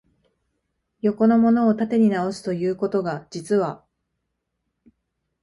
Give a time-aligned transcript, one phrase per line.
[1.01, 3.85] 横のものを縦に直す、ということが、実は、